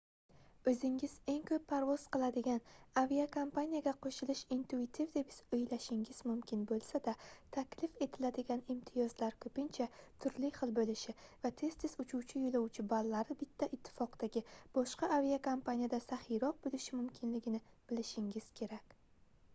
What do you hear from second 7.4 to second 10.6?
taklif etiladigan imtiyozlar koʻpincha turli